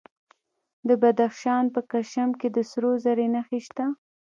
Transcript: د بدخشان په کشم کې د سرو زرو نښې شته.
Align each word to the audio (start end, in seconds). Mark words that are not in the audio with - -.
د 0.87 0.89
بدخشان 1.01 1.63
په 1.75 1.81
کشم 1.91 2.29
کې 2.39 2.47
د 2.55 2.57
سرو 2.71 2.91
زرو 3.03 3.25
نښې 3.33 3.59
شته. 3.65 3.85